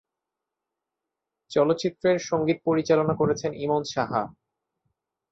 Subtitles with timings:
[1.51, 4.23] চলচ্চিত্রের সঙ্গীত পরিচালনা করেছেন ইমন সাহা।